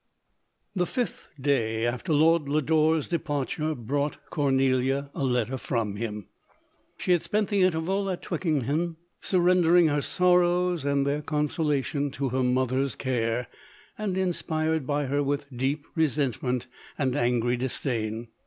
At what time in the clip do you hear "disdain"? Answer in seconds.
17.55-18.29